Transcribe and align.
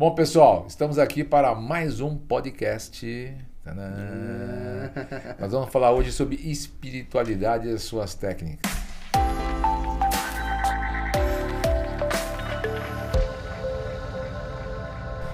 Bom, 0.00 0.14
pessoal, 0.14 0.64
estamos 0.66 0.98
aqui 0.98 1.22
para 1.22 1.54
mais 1.54 2.00
um 2.00 2.16
podcast. 2.16 3.36
Tadã! 3.62 4.90
Nós 5.38 5.52
vamos 5.52 5.70
falar 5.70 5.92
hoje 5.92 6.10
sobre 6.10 6.36
espiritualidade 6.36 7.68
e 7.68 7.72
as 7.74 7.82
suas 7.82 8.14
técnicas. 8.14 8.72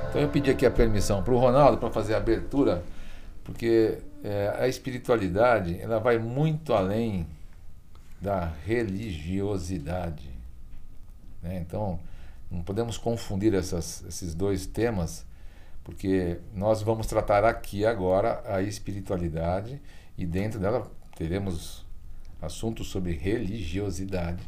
Então 0.08 0.20
eu 0.20 0.28
pedi 0.30 0.50
aqui 0.50 0.66
a 0.66 0.70
permissão 0.72 1.22
para 1.22 1.32
o 1.32 1.38
Ronaldo 1.38 1.78
para 1.78 1.90
fazer 1.90 2.14
a 2.14 2.16
abertura, 2.16 2.82
porque 3.44 3.98
é, 4.24 4.52
a 4.58 4.66
espiritualidade 4.66 5.80
ela 5.80 6.00
vai 6.00 6.18
muito 6.18 6.74
além 6.74 7.24
da 8.20 8.50
religiosidade. 8.64 10.28
né? 11.40 11.56
Então 11.64 12.00
não 12.50 12.62
podemos 12.62 12.96
confundir 12.98 13.54
essas- 13.54 14.04
esses 14.06 14.34
dois 14.34 14.66
temas, 14.66 15.26
porque 15.84 16.38
nós 16.54 16.82
vamos 16.82 17.06
tratar 17.06 17.44
aqui 17.44 17.84
agora 17.84 18.42
a 18.46 18.62
espiritualidade 18.62 19.80
e 20.16 20.24
dentro 20.26 20.58
dela 20.58 20.90
teremos 21.16 21.84
assuntos 22.40 22.88
sobre 22.88 23.12
religiosidade, 23.12 24.42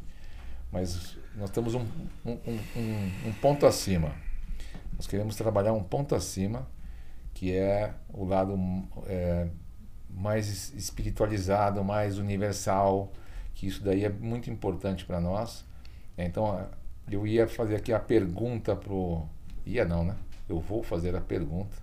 mas 0.70 1.16
nós 1.36 1.50
temos 1.50 1.74
um, 1.74 1.84
um, 2.24 2.32
um- 2.76 3.28
um- 3.28 3.32
ponto 3.40 3.64
acima. 3.66 4.12
Nós 4.96 5.06
queremos 5.06 5.36
trabalhar 5.36 5.72
um 5.72 5.82
ponto 5.82 6.14
acima, 6.14 6.66
que 7.32 7.52
é 7.54 7.94
o 8.12 8.24
lado 8.24 8.58
é, 9.06 9.48
mais 10.10 10.48
es- 10.48 10.74
espiritualizado, 10.74 11.82
mais 11.84 12.18
universal, 12.18 13.12
que 13.54 13.66
isso 13.66 13.82
daí 13.82 14.04
é 14.04 14.08
muito 14.08 14.50
importante 14.50 15.04
para 15.04 15.20
nós. 15.20 15.64
Então, 16.16 16.68
eu 17.10 17.26
ia 17.26 17.48
fazer 17.48 17.76
aqui 17.76 17.92
a 17.92 18.00
pergunta 18.00 18.76
pro 18.76 19.26
ia 19.64 19.84
não, 19.84 20.04
né? 20.04 20.16
Eu 20.48 20.60
vou 20.60 20.82
fazer 20.82 21.14
a 21.14 21.20
pergunta 21.20 21.76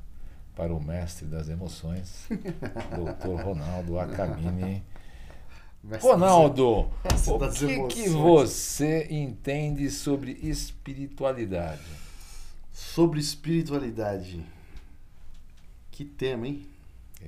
para 0.55 0.73
o 0.73 0.81
mestre 0.81 1.27
das 1.27 1.49
emoções, 1.49 2.27
Dr. 2.29 3.43
Ronaldo 3.43 3.99
Acamini. 3.99 4.84
Mestre 5.84 6.09
Ronaldo, 6.09 6.90
o 7.27 7.37
das 7.37 7.59
que, 7.59 7.67
que 7.87 8.05
emoções. 8.05 8.12
você 8.12 9.07
entende 9.12 9.90
sobre 9.90 10.32
espiritualidade? 10.41 11.84
Sobre 12.71 13.20
espiritualidade. 13.20 14.43
Que 15.91 16.04
tema, 16.04 16.48
hein? 16.48 16.65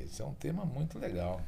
Esse 0.04 0.22
é 0.22 0.26
um 0.26 0.34
tema 0.34 0.66
muito 0.66 0.98
legal. 0.98 1.42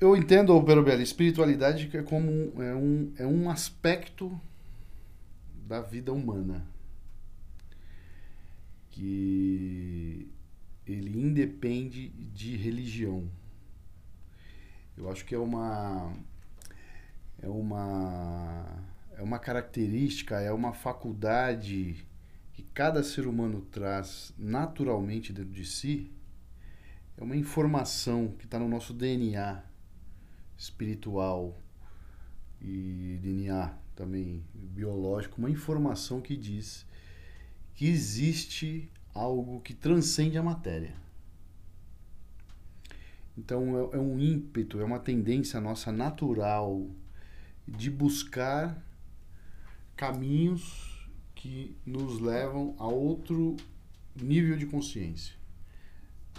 Eu 0.00 0.16
entendo, 0.16 0.60
Perobelli, 0.62 1.02
espiritualidade 1.02 1.88
que 1.88 1.98
é 1.98 2.02
como 2.02 2.30
um, 2.30 2.62
é, 2.62 2.74
um, 2.74 3.12
é 3.18 3.26
um 3.26 3.50
aspecto 3.50 4.40
da 5.70 5.80
vida 5.80 6.12
humana 6.12 6.66
que 8.90 10.28
ele 10.84 11.16
independe 11.16 12.08
de 12.08 12.56
religião. 12.56 13.30
Eu 14.96 15.08
acho 15.08 15.24
que 15.24 15.32
é 15.32 15.38
uma 15.38 16.12
é 17.40 17.48
uma 17.48 18.84
é 19.12 19.22
uma 19.22 19.38
característica, 19.38 20.40
é 20.40 20.50
uma 20.52 20.72
faculdade 20.72 22.04
que 22.52 22.64
cada 22.74 23.04
ser 23.04 23.28
humano 23.28 23.60
traz 23.70 24.34
naturalmente 24.36 25.32
dentro 25.32 25.52
de 25.52 25.64
si. 25.64 26.10
É 27.16 27.22
uma 27.22 27.36
informação 27.36 28.34
que 28.36 28.44
está 28.44 28.58
no 28.58 28.66
nosso 28.66 28.92
DNA 28.92 29.62
espiritual 30.58 31.56
e 32.60 33.20
DNA 33.22 33.79
também 34.00 34.42
biológico, 34.54 35.36
uma 35.36 35.50
informação 35.50 36.22
que 36.22 36.34
diz 36.34 36.86
que 37.74 37.86
existe 37.86 38.90
algo 39.12 39.60
que 39.60 39.74
transcende 39.74 40.38
a 40.38 40.42
matéria. 40.42 40.94
Então 43.36 43.90
é, 43.92 43.96
é 43.96 43.98
um 43.98 44.18
ímpeto, 44.18 44.80
é 44.80 44.84
uma 44.84 44.98
tendência 44.98 45.60
nossa 45.60 45.92
natural 45.92 46.88
de 47.68 47.90
buscar 47.90 48.82
caminhos 49.94 51.06
que 51.34 51.76
nos 51.84 52.20
levam 52.20 52.74
a 52.78 52.86
outro 52.86 53.54
nível 54.16 54.56
de 54.56 54.64
consciência, 54.64 55.34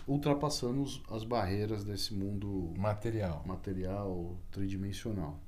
ultrapassando 0.08 0.84
as 1.12 1.24
barreiras 1.24 1.84
desse 1.84 2.12
mundo 2.12 2.74
Material. 2.76 3.44
material 3.46 4.36
tridimensional. 4.50 5.40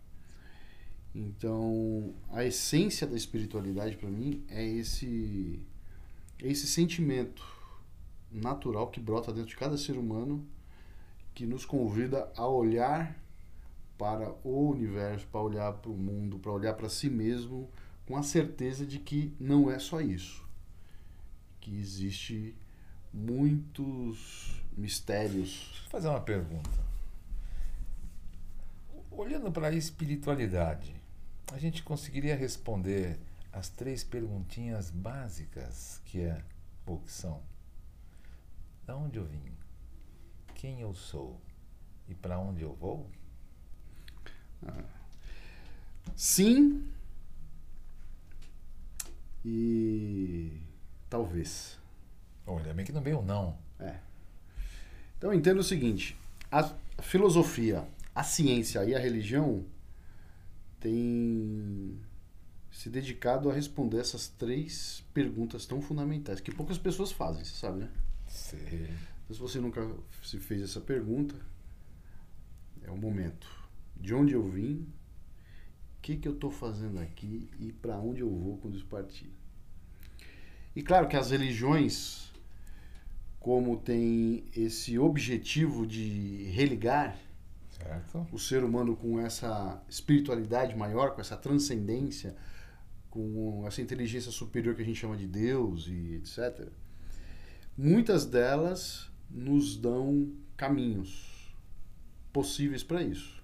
Então, 1.16 2.14
a 2.32 2.44
essência 2.44 3.06
da 3.06 3.16
espiritualidade 3.16 3.96
para 3.98 4.10
mim 4.10 4.44
é 4.50 4.66
esse 4.66 5.60
é 6.42 6.48
esse 6.48 6.68
sentimento 6.68 7.46
natural 8.32 8.88
que 8.88 9.00
brota 9.00 9.32
dentro 9.32 9.50
de 9.50 9.56
cada 9.56 9.78
ser 9.78 9.98
humano 9.98 10.46
que 11.36 11.46
nos 11.46 11.66
convida 11.66 12.32
a 12.36 12.48
olhar 12.48 13.16
para 13.98 14.34
o 14.44 14.70
universo, 14.70 15.28
para 15.28 15.42
olhar 15.42 15.74
para 15.74 15.92
o 15.92 15.96
mundo, 15.96 16.40
para 16.40 16.52
olhar 16.52 16.74
para 16.74 16.90
si 16.90 17.10
mesmo 17.10 17.70
com 18.06 18.18
a 18.18 18.24
certeza 18.24 18.86
de 18.86 19.00
que 19.00 19.34
não 19.40 19.72
é 19.72 19.80
só 19.80 20.02
isso, 20.02 20.44
que 21.62 21.78
existe 21.80 22.56
muitos 23.14 24.62
mistérios 24.76 25.84
eu 25.86 25.90
fazer 25.90 26.08
uma 26.10 26.20
pergunta. 26.20 26.84
Olhando 29.12 29.52
para 29.52 29.68
a 29.68 29.74
espiritualidade, 29.74 31.03
a 31.52 31.58
gente 31.58 31.84
conseguiria 31.84 32.36
responder 32.36 33.20
as 33.52 33.70
três 33.70 34.04
perguntinhas 34.04 34.90
básicas 34.90 36.02
que 36.06 36.22
é 36.22 36.44
ou 36.86 37.00
que 37.00 37.12
são: 37.12 37.42
da 38.86 38.96
onde 38.96 39.18
eu 39.18 39.26
vim? 39.26 39.52
Quem 40.56 40.82
eu 40.82 40.94
sou? 40.94 41.40
E 42.08 42.16
para 42.16 42.40
onde 42.40 42.62
eu 42.62 42.74
vou? 42.74 43.10
Sim. 46.16 46.88
E 49.46 50.62
talvez. 51.10 51.78
Olha, 52.46 52.74
bem 52.74 52.86
que 52.86 52.92
não 52.92 53.02
veio 53.02 53.22
não. 53.22 53.58
Então 55.24 55.32
eu 55.32 55.40
entendo 55.40 55.60
o 55.60 55.64
seguinte: 55.64 56.18
a 56.52 56.70
filosofia, 57.02 57.88
a 58.14 58.24
ciência 58.24 58.84
e 58.84 58.94
a 58.94 59.00
religião 59.00 59.64
têm 60.82 61.23
se 62.84 62.90
dedicado 62.90 63.50
a 63.50 63.54
responder 63.54 64.00
essas 64.00 64.28
três 64.28 65.06
perguntas 65.14 65.66
tão 65.66 65.82
fundamentais 65.82 66.42
que 66.42 66.54
poucas 66.54 66.78
pessoas 66.78 67.14
fazem, 67.14 67.46
você 67.46 67.56
sabe, 67.56 67.80
né? 67.80 67.90
Sei. 68.28 68.90
Então, 69.24 69.34
se 69.34 69.40
você 69.40 69.58
nunca 69.58 69.90
se 70.22 70.38
fez 70.38 70.62
essa 70.62 70.82
pergunta, 70.82 71.34
é 72.82 72.92
o 72.92 72.98
momento. 72.98 73.48
De 73.96 74.14
onde 74.14 74.34
eu 74.34 74.46
vim, 74.50 74.86
o 75.98 76.02
que, 76.02 76.18
que 76.18 76.28
eu 76.28 76.34
estou 76.34 76.52
fazendo 76.52 77.00
aqui 77.00 77.50
e 77.58 77.72
para 77.72 77.98
onde 77.98 78.20
eu 78.20 78.30
vou 78.30 78.58
quando 78.58 78.76
isso 78.76 78.86
partir. 78.88 79.32
E 80.76 80.84
claro 80.84 81.08
que 81.08 81.16
as 81.16 81.32
religiões, 81.32 82.34
como 83.40 83.78
tem 83.78 84.44
esse 84.54 85.00
objetivo 85.00 85.88
de 85.88 86.50
religar 86.52 87.18
Certo? 87.72 88.28
o 88.30 88.38
ser 88.38 88.62
humano 88.62 88.94
com 88.94 89.22
essa 89.22 89.82
espiritualidade 89.88 90.76
maior, 90.76 91.16
com 91.16 91.22
essa 91.22 91.38
transcendência, 91.38 92.36
com 93.14 93.64
essa 93.68 93.80
inteligência 93.80 94.32
superior 94.32 94.74
que 94.74 94.82
a 94.82 94.86
gente 94.86 95.00
chama 95.00 95.16
de 95.16 95.28
Deus 95.28 95.86
e 95.88 96.16
etc. 96.16 96.68
Muitas 97.78 98.26
delas 98.26 99.08
nos 99.30 99.78
dão 99.78 100.34
caminhos 100.58 101.56
possíveis 102.32 102.82
para 102.82 103.04
isso. 103.04 103.40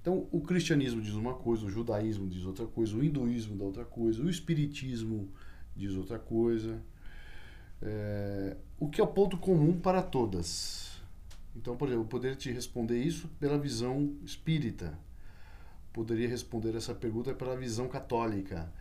Então, 0.00 0.26
o 0.32 0.40
cristianismo 0.40 1.02
diz 1.02 1.12
uma 1.12 1.34
coisa, 1.34 1.66
o 1.66 1.68
judaísmo 1.68 2.26
diz 2.26 2.46
outra 2.46 2.66
coisa, 2.66 2.96
o 2.96 3.04
hinduísmo 3.04 3.54
dá 3.54 3.64
outra 3.64 3.84
coisa, 3.84 4.22
o 4.22 4.30
espiritismo 4.30 5.28
diz 5.76 5.94
outra 5.94 6.18
coisa. 6.18 6.82
É, 7.82 8.56
o 8.78 8.88
que 8.88 8.98
é 8.98 9.04
o 9.04 9.08
ponto 9.08 9.36
comum 9.36 9.78
para 9.78 10.02
todas? 10.02 11.02
Então, 11.54 11.76
por 11.76 11.86
exemplo, 11.86 12.04
eu 12.04 12.08
poderia 12.08 12.34
te 12.34 12.50
responder 12.50 12.98
isso 12.98 13.28
pela 13.38 13.58
visão 13.58 14.16
espírita. 14.24 14.98
Poderia 15.92 16.28
responder 16.28 16.74
essa 16.76 16.94
pergunta 16.94 17.34
pela 17.34 17.56
visão 17.56 17.88
católica. 17.88 18.72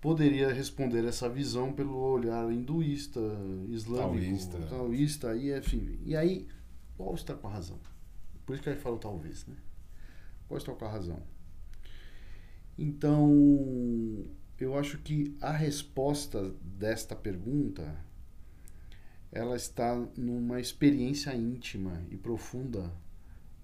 Poderia 0.00 0.52
responder 0.52 1.04
essa 1.04 1.28
visão 1.28 1.72
pelo 1.72 1.96
olhar 1.96 2.50
hinduísta, 2.50 3.20
islâmico, 3.68 4.14
Taoísta. 4.14 4.58
taoísta 4.66 5.36
e 5.36 5.56
enfim. 5.56 5.98
E 6.04 6.16
aí, 6.16 6.48
qual 6.96 7.14
está 7.14 7.34
com 7.34 7.48
a 7.48 7.50
razão? 7.50 7.78
Por 8.46 8.54
isso 8.54 8.62
que 8.62 8.70
gente 8.72 8.82
fala 8.82 8.98
talvez, 8.98 9.46
né? 9.46 9.54
Qual 10.48 10.56
está 10.56 10.72
com 10.72 10.84
a 10.84 10.90
razão? 10.90 11.22
Então, 12.78 14.24
eu 14.58 14.78
acho 14.78 14.98
que 14.98 15.36
a 15.40 15.52
resposta 15.52 16.54
desta 16.62 17.14
pergunta 17.14 17.94
ela 19.30 19.54
está 19.54 19.94
numa 20.16 20.58
experiência 20.60 21.34
íntima 21.34 22.02
e 22.10 22.16
profunda 22.16 22.90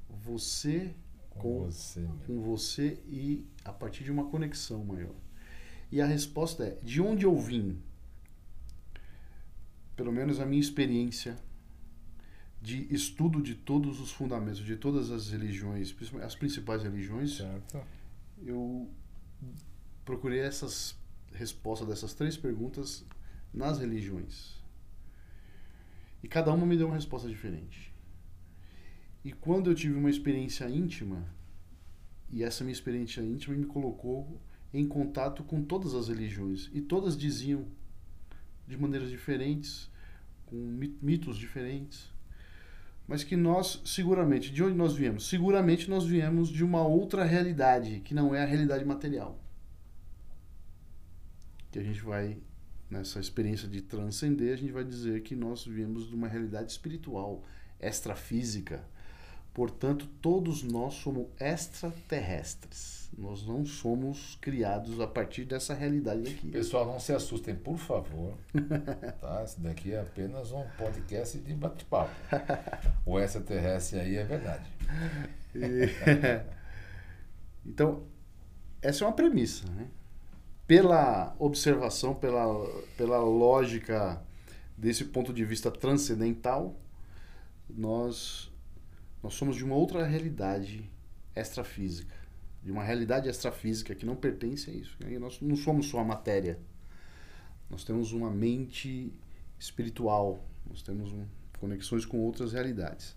você 0.09 0.95
Com 1.37 1.61
com, 1.61 1.65
você 1.65 2.09
com 2.27 2.41
você 2.43 2.99
e 3.07 3.45
a 3.65 3.73
partir 3.73 4.05
de 4.05 4.11
uma 4.11 4.27
conexão 4.27 4.85
maior. 4.85 5.15
E 5.91 6.01
a 6.01 6.07
resposta 6.07 6.65
é: 6.65 6.79
de 6.83 7.01
onde 7.01 7.25
eu 7.25 7.37
vim? 7.39 7.81
pelo 9.97 10.13
menos 10.13 10.39
a 10.39 10.47
minha 10.47 10.61
experiência 10.61 11.37
de 12.61 12.93
estudo 12.95 13.41
de 13.41 13.55
todos 13.55 14.01
os 14.01 14.13
fundamentos 14.13 14.59
de 14.59 14.77
todas 14.77 15.11
as 15.11 15.31
religiões, 15.31 15.95
as 16.23 16.35
principais 16.35 16.83
religiões, 16.83 17.37
Certo. 17.39 17.81
eu 18.45 18.89
procurei 20.05 20.41
essas 20.41 20.95
respostas 21.33 21.89
dessas 21.89 22.13
três 22.13 22.37
perguntas 22.37 23.05
nas 23.53 23.79
religiões. 23.79 24.55
E 26.23 26.29
cada 26.29 26.53
uma 26.53 26.67
me 26.67 26.77
deu 26.77 26.89
uma 26.89 26.97
resposta 26.97 27.29
diferente. 27.29 27.93
E 29.27 29.33
quando 29.33 29.69
eu 29.69 29.75
tive 29.75 29.99
uma 29.99 30.09
experiência 30.09 30.71
íntima, 30.71 31.27
e 32.31 32.45
essa 32.45 32.63
minha 32.63 32.73
experiência 32.73 33.21
íntima 33.21 33.57
me 33.57 33.67
colocou 33.67 34.41
em 34.73 34.87
contato 34.87 35.43
com 35.43 35.65
todas 35.65 35.95
as 35.95 36.07
religiões, 36.07 36.71
e 36.73 36.81
todas 36.81 37.17
diziam 37.17 37.67
de 38.69 38.79
maneiras 38.79 39.11
diferentes, 39.11 39.91
com 40.45 40.55
mi- 40.55 40.97
mitos 41.03 41.37
diferentes, 41.37 42.09
mas 43.09 43.25
que 43.25 43.35
nós, 43.35 43.83
seguramente, 43.85 44.53
de 44.53 44.63
onde 44.63 44.77
nós 44.77 44.95
viemos? 44.95 45.29
Seguramente 45.29 45.91
nós 45.91 46.07
viemos 46.07 46.49
de 46.49 46.63
uma 46.63 46.87
outra 46.87 47.25
realidade, 47.25 47.99
que 48.05 48.15
não 48.15 48.33
é 48.33 48.45
a 48.45 48.47
realidade 48.47 48.85
material. 48.85 49.43
Que 51.73 51.81
a 51.81 51.83
gente 51.83 52.01
vai, 52.01 52.39
nessa 52.89 53.19
experiência 53.19 53.67
de 53.67 53.83
transcender, 53.83 54.55
a 54.55 54.57
gente 54.57 54.71
vai 54.73 54.85
dizer 54.85 55.25
que 55.25 55.35
nós 55.35 55.67
viemos 55.67 56.09
de 56.09 56.15
uma 56.15 56.29
realidade 56.29 56.71
espiritual, 56.71 57.43
extrafísica. 57.81 58.89
Portanto, 59.57 60.07
todos 60.21 60.63
nós 60.63 60.93
somos 60.97 61.29
extraterrestres. 61.41 63.09
Nós 63.17 63.47
não 63.47 63.65
somos 63.65 64.37
criados 64.39 65.01
a 65.01 65.07
partir 65.07 65.47
dessa 65.47 65.73
realidade 65.73 66.21
daqui. 66.25 66.51
Pessoal, 66.51 66.85
não 66.85 67.01
se 67.01 67.15
assustem, 67.15 67.55
por 67.55 67.79
favor. 67.79 68.35
Tá? 69.19 69.43
Esse 69.43 69.59
daqui 69.63 69.95
é 69.95 70.01
apenas 70.03 70.53
um 70.53 70.63
podcast 70.77 71.39
de 71.39 71.55
bate-papo. 71.55 72.11
O 73.07 73.19
extraterrestre 73.19 73.99
aí 73.99 74.17
é 74.17 74.25
verdade. 74.25 74.69
E- 75.55 75.89
então, 77.65 78.03
essa 78.83 79.05
é 79.05 79.07
uma 79.07 79.15
premissa, 79.15 79.67
né? 79.71 79.89
Pela 80.67 81.35
observação, 81.39 82.15
pela, 82.15 82.47
pela 82.99 83.21
lógica 83.21 84.23
desse 84.77 85.07
ponto 85.07 85.33
de 85.33 85.47
vista 85.47 85.71
transcendental, 85.71 86.77
nós, 87.71 88.53
nós 89.23 89.35
somos 89.35 89.57
de 89.57 89.65
uma 89.65 89.75
outra 89.75 90.05
realidade 90.05 90.91
extrafísica. 91.35 92.15
De 92.63 92.71
uma 92.73 92.83
realidade 92.83 93.29
extrafísica 93.29 93.95
que 93.95 94.07
não 94.07 94.17
pertence 94.17 94.71
a 94.71 94.73
isso. 94.73 94.97
E 95.07 95.19
nós 95.19 95.41
não 95.41 95.57
somos 95.57 95.87
só 95.87 96.01
a 96.01 96.05
matéria. 96.05 96.59
Nós 97.71 97.85
temos 97.85 98.13
uma 98.13 98.31
mente 98.31 99.13
espiritual. 99.59 100.45
Nós 100.69 100.83
temos 100.83 101.13
um- 101.13 101.27
conexões 101.59 102.05
com 102.05 102.19
outras 102.21 102.53
realidades. 102.53 103.17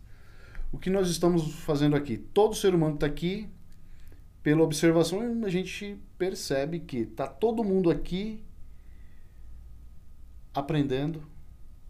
O 0.71 0.77
que 0.77 0.89
nós 0.89 1.09
estamos 1.09 1.51
fazendo 1.55 1.95
aqui? 1.95 2.17
Todo 2.17 2.55
ser 2.55 2.75
humano 2.75 2.95
está 2.95 3.07
aqui, 3.07 3.49
pela 4.41 4.63
observação, 4.63 5.43
a 5.43 5.49
gente 5.49 5.99
percebe 6.17 6.79
que 6.79 6.97
está 6.99 7.27
todo 7.27 7.63
mundo 7.63 7.89
aqui 7.89 8.43
aprendendo, 10.53 11.23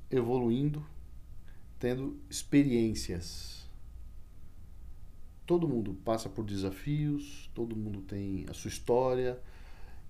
evoluindo, 0.09 0.85
tendo 1.77 2.19
experiências. 2.29 3.58
Todo 5.49 5.67
mundo 5.67 5.95
passa 6.05 6.29
por 6.29 6.45
desafios, 6.45 7.49
todo 7.55 7.75
mundo 7.75 8.01
tem 8.01 8.45
a 8.47 8.53
sua 8.53 8.67
história, 8.67 9.41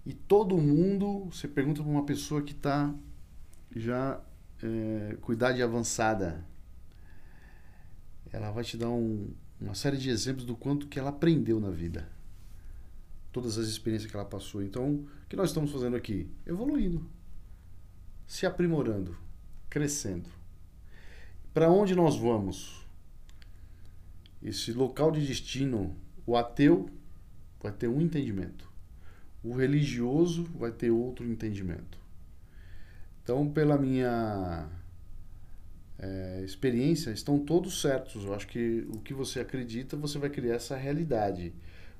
e 0.06 0.13
todo 0.13 0.57
mundo, 0.57 1.30
você 1.31 1.47
pergunta 1.47 1.81
para 1.81 1.89
uma 1.89 2.06
pessoa 2.06 2.41
que 2.41 2.51
está 2.51 2.94
já 3.74 4.19
é, 4.62 5.15
com 5.21 5.31
idade 5.31 5.63
avançada, 5.63 6.45
ela 8.33 8.51
vai 8.51 8.65
te 8.65 8.75
dar 8.75 8.89
um, 8.89 9.30
uma 9.62 9.75
série 9.75 9.95
de 9.95 10.09
exemplos 10.09 10.44
do 10.44 10.57
quanto 10.57 10.89
que 10.89 11.00
ela 11.00 11.09
aprendeu 11.09 11.57
na 11.57 11.69
vida. 11.69 12.09
Todas 13.31 13.57
as 13.57 13.69
experiências 13.69 14.12
que 14.12 14.18
ela 14.18 14.25
passou. 14.25 14.62
Então, 14.62 14.95
o 14.95 15.07
que 15.30 15.38
nós 15.38 15.51
estamos 15.51 15.71
fazendo 15.71 15.95
aqui? 15.95 16.30
Evoluindo, 16.45 17.09
se 18.27 18.45
aprimorando, 18.45 19.15
crescendo. 19.69 20.30
Para 21.53 21.69
onde 21.69 21.95
nós 21.95 22.18
vamos? 22.18 22.88
Esse 24.41 24.71
local 24.71 25.12
de 25.12 25.25
destino, 25.25 25.95
o 26.25 26.38
ateu 26.38 26.89
vai 27.62 27.71
ter 27.71 27.88
um 27.88 28.00
entendimento. 28.00 28.69
O 29.44 29.53
religioso 29.53 30.44
vai 30.57 30.71
ter 30.71 30.91
outro 30.91 31.25
entendimento. 31.25 31.97
Então, 33.24 33.50
pela 33.50 33.77
minha 33.77 34.68
é, 35.97 36.41
experiência, 36.44 37.12
estão 37.12 37.38
todos 37.38 37.81
certos. 37.81 38.24
Eu 38.24 38.33
acho 38.33 38.47
que 38.47 38.88
o 38.89 39.00
que 39.00 39.13
você 39.13 39.39
acredita, 39.39 39.97
você 39.97 40.18
vai 40.18 40.30
criar 40.30 40.56
essa 40.56 40.75
realidade. 40.75 41.53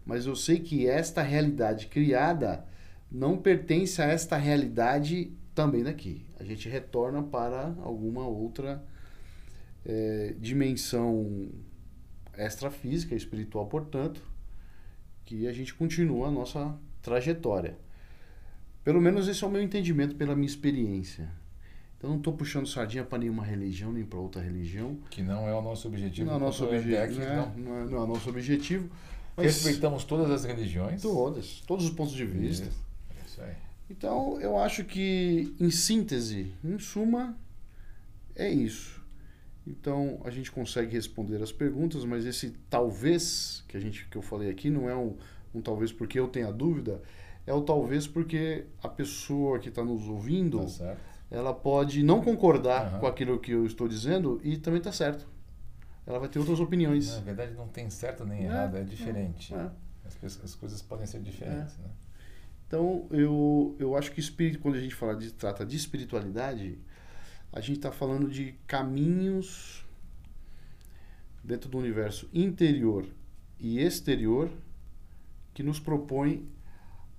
Mas 0.06 0.26
eu 0.26 0.36
sei 0.36 0.60
que 0.60 0.88
esta 0.88 1.22
realidade 1.22 1.88
criada 1.88 2.66
não 3.12 3.38
pertence 3.38 4.02
a 4.02 4.06
esta 4.06 4.38
realidade 4.38 5.32
também 5.54 5.84
daqui. 5.84 6.26
A 6.40 6.44
gente 6.44 6.70
retorna 6.70 7.22
para 7.22 7.76
alguma 7.82 8.26
outra 8.26 8.84
é, 9.86 10.34
dimensão 10.40 11.50
extrafísica, 12.46 13.16
espiritual, 13.16 13.68
portanto, 13.68 14.22
que 15.26 15.48
a 15.48 15.54
gente 15.54 15.74
continua 15.74 16.28
a 16.28 16.32
nossa 16.32 16.76
trajetória. 17.02 17.78
Pelo 18.84 19.02
menos 19.02 19.28
esse 19.28 19.44
é 19.44 19.48
o 19.48 19.50
meu 19.50 19.62
entendimento 19.62 20.16
pela 20.16 20.36
minha 20.36 20.48
experiência. 20.48 21.30
Então 21.98 22.10
não 22.12 22.18
estou 22.18 22.34
puxando 22.34 22.66
sardinha 22.66 23.04
para 23.04 23.20
nenhuma 23.20 23.44
religião 23.44 23.92
nem 23.92 24.06
para 24.06 24.18
outra 24.20 24.42
religião. 24.42 24.98
Que 25.10 25.22
não 25.22 25.48
é 25.48 25.54
o 25.54 25.62
nosso 25.62 25.88
objetivo. 25.88 26.28
Não 26.28 26.34
é 26.36 26.38
o 26.38 26.40
nosso 26.40 26.64
objetivo. 26.66 27.20
Não 27.20 27.28
é, 27.28 27.36
não. 27.36 27.58
não 27.58 27.78
é- 27.78 27.86
não 27.86 27.98
é 27.98 28.02
o 28.02 28.08
nosso 28.08 28.30
objetivo. 28.30 28.90
Mas 29.36 29.46
Respeitamos 29.46 30.04
todas 30.06 30.30
as 30.32 30.44
religiões. 30.46 31.02
todas, 31.02 31.62
todos 31.68 31.86
os 31.86 31.92
pontos 31.92 32.14
de 32.14 32.26
vista. 32.26 32.68
Isso, 32.68 32.80
isso 33.26 33.42
aí. 33.42 33.54
Então 33.90 34.40
eu 34.42 34.58
acho 34.58 34.84
que, 34.86 35.54
em 35.60 35.72
síntese, 35.72 36.54
em 36.64 36.78
suma, 36.80 37.38
é 38.36 38.50
isso. 38.50 38.99
Então 39.70 40.20
a 40.26 40.32
gente 40.32 40.52
consegue 40.52 40.92
responder 40.94 41.42
as 41.44 41.52
perguntas, 41.52 42.04
mas 42.04 42.26
esse 42.26 42.56
talvez 42.70 43.64
que 43.68 43.78
a 43.78 43.80
gente 43.80 44.08
que 44.10 44.18
eu 44.18 44.22
falei 44.22 44.50
aqui 44.50 44.70
não 44.70 44.90
é 44.90 44.96
um, 44.96 45.16
um 45.54 45.62
talvez 45.62 45.92
porque 45.92 46.20
eu 46.20 46.28
tenha 46.28 46.52
dúvida, 46.52 47.02
é 47.46 47.54
o 47.54 47.62
talvez 47.62 48.08
porque 48.08 48.66
a 48.82 48.90
pessoa 48.90 49.60
que 49.60 49.70
está 49.70 49.84
nos 49.84 50.08
ouvindo 50.08 50.66
Tá 50.66 50.96
ela 51.32 51.54
pode 51.54 52.02
não 52.02 52.22
concordar 52.22 52.88
Aham. 52.88 53.00
com 53.02 53.06
aquilo 53.06 53.40
que 53.40 53.52
eu 53.52 53.64
estou 53.64 53.88
dizendo 53.88 54.42
e 54.44 54.58
também 54.58 54.80
está 54.80 54.92
certo. 54.92 55.28
Ela 56.08 56.18
vai 56.18 56.28
ter 56.28 56.40
outras 56.40 56.60
opiniões. 56.60 57.14
Na 57.14 57.22
verdade, 57.22 57.54
não 57.54 57.68
tem 57.68 57.88
certo 57.92 58.26
nem 58.26 58.40
É, 58.42 58.46
errado, 58.46 58.78
é 58.78 58.84
diferente. 58.84 59.54
É. 59.54 59.70
As, 60.08 60.16
pessoas- 60.16 60.44
as 60.46 60.56
coisas 60.56 60.82
podem 60.82 61.06
ser 61.06 61.20
diferentes. 61.22 61.78
Né? 61.78 61.86
Então, 62.68 63.06
eu, 63.12 63.76
eu 63.78 63.96
acho 63.96 64.12
que 64.12 64.20
espírito, 64.20 64.58
quando 64.58 64.74
a 64.76 64.80
gente 64.80 64.96
fala 64.96 65.16
de, 65.16 65.32
trata 65.32 65.64
de 65.64 65.76
espiritualidade, 65.78 66.80
a 67.52 67.60
gente 67.60 67.78
está 67.78 67.92
falando 67.92 68.30
de 68.30 68.54
caminhos 68.68 69.86
dentro 71.44 71.70
do 71.70 71.78
universo 71.78 72.30
interior 72.34 73.06
e 73.60 73.80
exterior 73.80 74.50
que 75.54 75.64
nos 75.64 75.80
propõe 75.80 76.48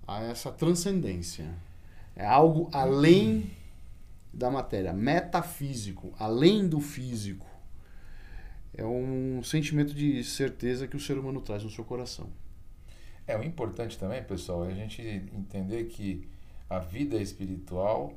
a 0.06 0.22
essa 0.22 0.50
transcendência. 0.50 1.54
É 2.14 2.24
algo 2.24 2.68
além 2.72 3.50
da 4.32 4.50
matéria, 4.50 4.92
metafísico, 4.92 6.14
além 6.18 6.68
do 6.68 6.80
físico. 6.80 7.46
É 8.72 8.84
um 8.84 9.42
sentimento 9.42 9.92
de 9.92 10.22
certeza 10.22 10.86
que 10.86 10.96
o 10.96 11.00
ser 11.00 11.18
humano 11.18 11.40
traz 11.40 11.64
no 11.64 11.70
seu 11.70 11.84
coração. 11.84 12.28
É, 13.26 13.36
o 13.36 13.42
importante 13.42 13.98
também, 13.98 14.22
pessoal, 14.22 14.64
é 14.64 14.72
a 14.72 14.74
gente 14.74 15.02
entender 15.02 15.84
que 15.84 16.26
a 16.68 16.78
vida 16.78 17.20
espiritual 17.20 18.14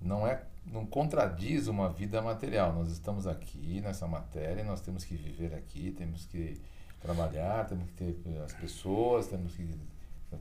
não 0.00 0.26
é 0.26 0.42
não 0.72 0.84
contradiz 0.84 1.66
uma 1.68 1.88
vida 1.88 2.20
material. 2.20 2.72
Nós 2.72 2.90
estamos 2.90 3.26
aqui 3.26 3.80
nessa 3.80 4.06
matéria, 4.06 4.64
nós 4.64 4.80
temos 4.80 5.04
que 5.04 5.14
viver 5.14 5.54
aqui, 5.54 5.94
temos 5.96 6.26
que 6.26 6.60
trabalhar, 7.00 7.66
temos 7.66 7.88
que 7.90 8.12
ter 8.12 8.42
as 8.44 8.52
pessoas, 8.52 9.28
temos 9.28 9.54
que 9.54 9.68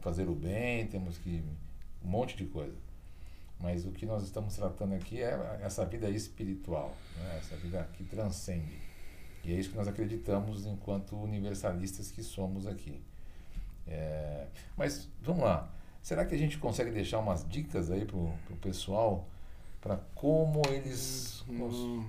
fazer 0.02 0.28
o 0.28 0.36
bem, 0.36 0.88
temos 0.88 1.18
que 1.18 1.44
um 2.04 2.08
monte 2.08 2.36
de 2.36 2.46
coisa. 2.46 2.76
Mas 3.60 3.86
o 3.86 3.92
que 3.92 4.06
nós 4.06 4.24
estamos 4.24 4.56
tratando 4.56 4.96
aqui 4.96 5.22
é 5.22 5.60
essa 5.62 5.86
vida 5.86 6.10
espiritual, 6.10 6.94
né? 7.18 7.38
essa 7.38 7.56
vida 7.56 7.88
que 7.94 8.04
transcende. 8.04 8.78
E 9.44 9.54
é 9.54 9.56
isso 9.56 9.70
que 9.70 9.78
nós 9.78 9.88
acreditamos 9.88 10.66
enquanto 10.66 11.16
universalistas 11.16 12.12
que 12.12 12.24
somos 12.24 12.66
aqui. 12.66 13.00
É, 13.88 14.48
mas 14.76 15.08
vamos 15.22 15.44
lá. 15.44 15.72
Será 16.02 16.26
que 16.26 16.36
a 16.36 16.38
gente 16.38 16.58
consegue 16.58 16.92
deixar 16.92 17.20
umas 17.20 17.48
dicas 17.48 17.92
aí 17.92 18.06
pro, 18.06 18.34
pro 18.46 18.56
pessoal 18.58 19.28
para 19.86 19.98
como 20.16 20.64
eles. 20.72 21.44
cons- 21.48 21.76
Hum, 21.76 22.06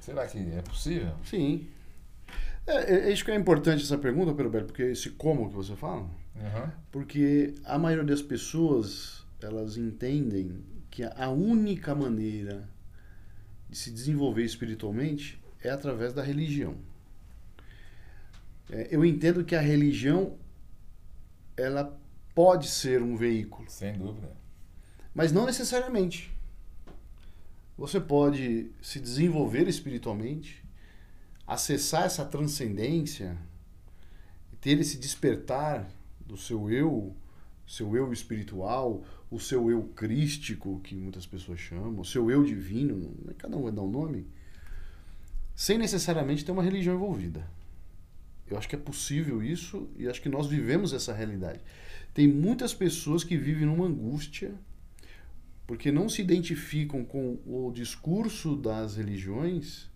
Será 0.00 0.26
que 0.28 0.38
é 0.38 0.62
possível? 0.62 1.12
Sim. 1.24 1.66
É, 2.66 3.08
é 3.08 3.12
isso 3.12 3.24
que 3.24 3.32
é 3.32 3.34
importante 3.34 3.82
essa 3.82 3.98
pergunta, 3.98 4.30
Pedro 4.30 4.44
Roberto, 4.44 4.66
porque 4.68 4.82
esse 4.84 5.10
como 5.10 5.48
que 5.48 5.54
você 5.56 5.74
fala, 5.74 6.02
Uhum. 6.36 6.70
porque 6.92 7.54
a 7.64 7.76
maioria 7.78 8.04
das 8.06 8.22
pessoas 8.22 9.26
elas 9.42 9.76
entendem 9.76 10.62
que 10.90 11.02
a 11.02 11.28
única 11.30 11.94
maneira 11.96 12.68
de 13.68 13.76
se 13.76 13.90
desenvolver 13.90 14.44
espiritualmente 14.44 15.42
é 15.62 15.68
através 15.70 16.12
da 16.14 16.22
religião. 16.22 16.76
É, 18.70 18.86
eu 18.90 19.04
entendo 19.04 19.44
que 19.44 19.56
a 19.56 19.60
religião 19.60 20.36
ela 21.56 21.98
pode 22.34 22.68
ser 22.68 23.02
um 23.02 23.16
veículo. 23.16 23.68
Sem 23.68 23.94
dúvida. 23.98 24.30
Mas 25.14 25.32
não 25.32 25.44
necessariamente. 25.44 26.32
Você 27.78 28.00
pode 28.00 28.72
se 28.82 28.98
desenvolver 28.98 29.68
espiritualmente, 29.68 30.64
acessar 31.46 32.02
essa 32.02 32.24
transcendência, 32.24 33.38
ter 34.60 34.80
esse 34.80 34.98
despertar 34.98 35.88
do 36.18 36.36
seu 36.36 36.68
eu, 36.72 37.14
seu 37.64 37.96
eu 37.96 38.12
espiritual, 38.12 39.04
o 39.30 39.38
seu 39.38 39.70
eu 39.70 39.84
crístico, 39.94 40.80
que 40.80 40.96
muitas 40.96 41.24
pessoas 41.24 41.60
chamam, 41.60 42.00
o 42.00 42.04
seu 42.04 42.28
eu 42.28 42.42
divino, 42.42 43.14
cada 43.38 43.56
um 43.56 43.62
vai 43.62 43.72
dar 43.72 43.82
um 43.82 43.90
nome, 43.90 44.26
sem 45.54 45.78
necessariamente 45.78 46.44
ter 46.44 46.50
uma 46.50 46.64
religião 46.64 46.96
envolvida. 46.96 47.48
Eu 48.48 48.58
acho 48.58 48.68
que 48.68 48.74
é 48.74 48.78
possível 48.78 49.40
isso 49.40 49.88
e 49.96 50.08
acho 50.08 50.20
que 50.20 50.28
nós 50.28 50.48
vivemos 50.48 50.92
essa 50.92 51.12
realidade. 51.12 51.60
Tem 52.12 52.26
muitas 52.26 52.74
pessoas 52.74 53.22
que 53.22 53.36
vivem 53.36 53.66
numa 53.66 53.86
angústia 53.86 54.52
porque 55.68 55.92
não 55.92 56.08
se 56.08 56.22
identificam 56.22 57.04
com 57.04 57.38
o 57.44 57.70
discurso 57.70 58.56
das 58.56 58.96
religiões 58.96 59.86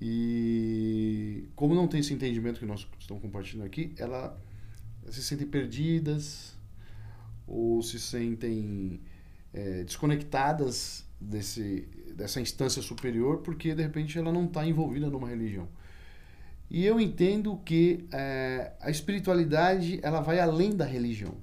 e 0.00 1.44
como 1.54 1.74
não 1.74 1.86
tem 1.86 2.00
esse 2.00 2.14
entendimento 2.14 2.58
que 2.58 2.64
nós 2.64 2.88
estamos 2.98 3.22
compartilhando 3.22 3.66
aqui, 3.66 3.92
ela 3.98 4.40
se 5.10 5.22
sentem 5.22 5.46
perdidas 5.46 6.56
ou 7.46 7.82
se 7.82 8.00
sentem 8.00 8.98
é, 9.52 9.84
desconectadas 9.84 11.04
desse, 11.20 11.86
dessa 12.16 12.40
instância 12.40 12.80
superior 12.80 13.42
porque 13.42 13.74
de 13.74 13.82
repente 13.82 14.18
ela 14.18 14.32
não 14.32 14.46
está 14.46 14.66
envolvida 14.66 15.10
numa 15.10 15.28
religião. 15.28 15.68
E 16.70 16.86
eu 16.86 16.98
entendo 16.98 17.58
que 17.58 18.06
é, 18.10 18.72
a 18.80 18.90
espiritualidade 18.90 20.00
ela 20.02 20.22
vai 20.22 20.40
além 20.40 20.74
da 20.74 20.86
religião. 20.86 21.36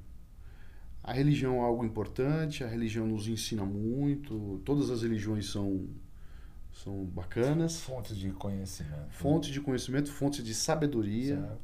A 1.09 1.11
religião 1.11 1.55
é 1.55 1.61
algo 1.61 1.83
importante, 1.83 2.63
a 2.63 2.67
religião 2.67 3.07
nos 3.07 3.27
ensina 3.27 3.65
muito, 3.65 4.61
todas 4.63 4.91
as 4.91 5.01
religiões 5.01 5.49
são, 5.49 5.89
são 6.71 7.03
bacanas. 7.03 7.81
Fontes 7.81 8.15
de 8.15 8.29
conhecimento. 8.29 9.09
Fontes 9.09 9.49
de 9.49 9.59
conhecimento, 9.59 10.11
fontes 10.11 10.43
de 10.43 10.53
sabedoria. 10.53 11.37
Certo. 11.37 11.59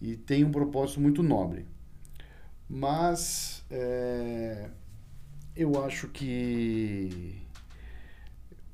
E 0.00 0.16
tem 0.16 0.42
um 0.42 0.50
propósito 0.50 1.00
muito 1.00 1.22
nobre. 1.22 1.66
Mas 2.68 3.64
é, 3.70 4.68
eu 5.54 5.84
acho 5.84 6.08
que 6.08 7.40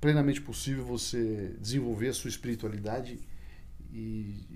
plenamente 0.01 0.41
possível 0.41 0.83
você 0.83 1.59
desenvolver 1.61 2.09
a 2.09 2.15
sua 2.15 2.31
espiritualidade 2.31 3.21
e 3.93 4.47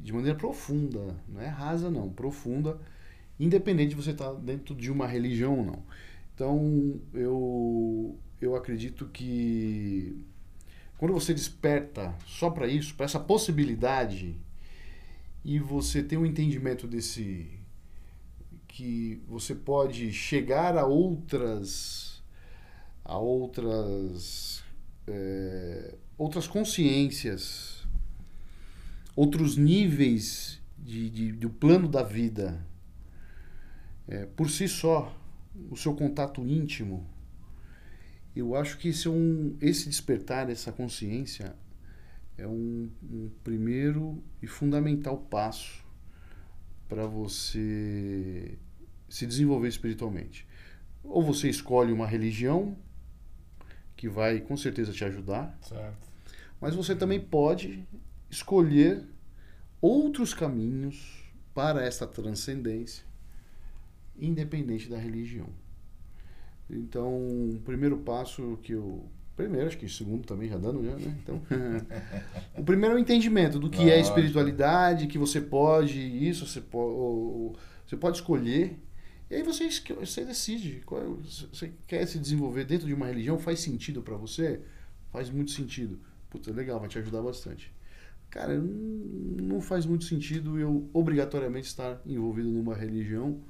de 0.00 0.12
maneira 0.12 0.38
profunda, 0.38 1.16
não 1.28 1.40
é 1.40 1.48
rasa 1.48 1.90
não, 1.90 2.08
profunda, 2.08 2.78
independente 3.38 3.90
de 3.90 3.96
você 3.96 4.10
estar 4.10 4.32
dentro 4.34 4.74
de 4.74 4.90
uma 4.90 5.06
religião 5.06 5.58
ou 5.58 5.64
não. 5.64 5.82
Então 6.34 7.00
eu 7.14 8.18
eu 8.40 8.54
acredito 8.54 9.06
que 9.06 10.24
quando 10.98 11.14
você 11.14 11.32
desperta 11.32 12.14
só 12.26 12.50
para 12.50 12.66
isso, 12.66 12.94
para 12.94 13.06
essa 13.06 13.20
possibilidade 13.20 14.36
e 15.44 15.58
você 15.58 16.02
tem 16.02 16.18
um 16.18 16.26
entendimento 16.26 16.86
desse 16.86 17.48
que 18.68 19.22
você 19.26 19.54
pode 19.54 20.12
chegar 20.12 20.76
a 20.76 20.84
outras 20.84 22.22
a 23.04 23.18
outras 23.18 24.62
é, 25.06 25.94
outras 26.18 26.46
consciências 26.46 27.76
outros 29.16 29.56
níveis 29.56 30.60
de, 30.78 31.08
de, 31.08 31.32
do 31.32 31.48
plano 31.48 31.88
da 31.88 32.02
vida, 32.02 32.64
é, 34.08 34.26
por 34.26 34.50
si 34.50 34.68
só, 34.68 35.14
o 35.70 35.76
seu 35.76 35.94
contato 35.94 36.46
íntimo, 36.46 37.06
eu 38.34 38.54
acho 38.54 38.76
que 38.78 38.88
esse, 38.88 39.08
é 39.08 39.10
um, 39.10 39.56
esse 39.60 39.88
despertar, 39.88 40.50
essa 40.50 40.70
consciência, 40.70 41.56
é 42.36 42.46
um, 42.46 42.90
um 43.02 43.30
primeiro 43.42 44.22
e 44.42 44.46
fundamental 44.46 45.16
passo 45.16 45.82
para 46.86 47.06
você 47.06 48.58
se 49.08 49.26
desenvolver 49.26 49.68
espiritualmente. 49.68 50.46
Ou 51.02 51.22
você 51.22 51.48
escolhe 51.48 51.92
uma 51.92 52.06
religião 52.06 52.76
que 53.96 54.08
vai 54.08 54.40
com 54.40 54.56
certeza 54.56 54.92
te 54.92 55.04
ajudar, 55.04 55.58
Certo. 55.62 56.06
mas 56.60 56.74
você 56.74 56.94
também 56.94 57.18
pode 57.18 57.86
escolher 58.28 59.02
outros 59.80 60.34
caminhos 60.34 61.24
para 61.54 61.82
essa 61.82 62.06
transcendência, 62.06 63.05
independente 64.20 64.88
da 64.88 64.98
religião. 64.98 65.48
Então, 66.68 67.10
o 67.50 67.60
primeiro 67.64 67.98
passo 67.98 68.58
que 68.62 68.72
eu. 68.72 69.04
Primeiro, 69.36 69.66
acho 69.66 69.76
que 69.76 69.84
o 69.84 69.90
segundo 69.90 70.24
também 70.24 70.48
já 70.48 70.56
dando, 70.56 70.82
já, 70.82 70.96
né? 70.96 71.14
Então, 71.22 71.42
o 72.56 72.64
primeiro 72.64 72.94
é 72.94 72.98
o 72.98 73.00
entendimento 73.00 73.58
do 73.58 73.68
que 73.68 73.90
é 73.90 74.00
espiritualidade, 74.00 75.06
que 75.06 75.18
você 75.18 75.42
pode, 75.42 76.00
isso, 76.00 76.46
você 76.46 76.60
pode, 76.60 77.58
você 77.86 77.96
pode 77.96 78.16
escolher. 78.16 78.78
E 79.30 79.34
aí 79.34 79.42
você, 79.42 79.68
você 79.94 80.24
decide. 80.24 80.82
Qual, 80.86 81.02
é 81.02 81.04
você 81.04 81.70
quer 81.86 82.06
se 82.06 82.18
desenvolver 82.18 82.64
dentro 82.64 82.86
de 82.86 82.94
uma 82.94 83.06
religião? 83.06 83.38
Faz 83.38 83.60
sentido 83.60 84.02
para 84.02 84.16
você? 84.16 84.60
Faz 85.12 85.28
muito 85.28 85.50
sentido. 85.50 86.00
Puta, 86.30 86.50
legal, 86.50 86.80
vai 86.80 86.88
te 86.88 86.98
ajudar 86.98 87.20
bastante. 87.22 87.72
Cara, 88.30 88.56
não 88.56 89.36
não 89.56 89.60
faz 89.60 89.86
muito 89.86 90.04
sentido 90.04 90.58
eu 90.58 90.88
obrigatoriamente 90.92 91.66
estar 91.66 92.00
envolvido 92.04 92.50
numa 92.50 92.74
religião. 92.74 93.40